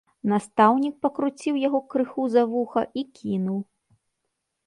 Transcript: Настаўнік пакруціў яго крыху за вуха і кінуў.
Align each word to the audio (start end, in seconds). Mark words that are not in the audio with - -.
Настаўнік 0.31 0.93
пакруціў 1.05 1.59
яго 1.67 1.81
крыху 1.91 2.23
за 2.35 2.43
вуха 2.53 2.81
і 3.01 3.03
кінуў. 3.19 3.59